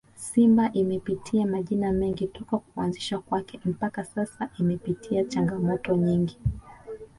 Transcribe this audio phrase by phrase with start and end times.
[0.15, 6.37] Simba imepitia majina mengi toka kuanzishwa kwake mpaka sasa imepitia changamoto nyingi